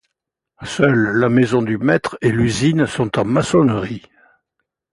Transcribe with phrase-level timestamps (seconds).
[0.65, 4.01] Seule la maison de maître et l'usine sont en maçonnerie.